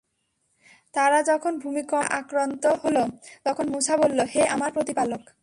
[0.93, 2.97] তারা যখন ভূমিকম্প দ্বারা আক্রান্ত হল,
[3.45, 5.23] তখন মূসা বলল, হে আমার প্রতিপালক!